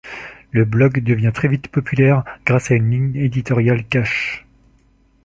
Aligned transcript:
Le 0.49 0.65
blog 0.65 1.01
devient 1.03 1.29
très 1.31 1.47
vite 1.47 1.67
populaire, 1.67 2.23
grâce 2.43 2.71
à 2.71 2.73
une 2.73 2.89
ligne 2.89 3.15
éditoriale 3.15 3.85
cash. 3.85 4.47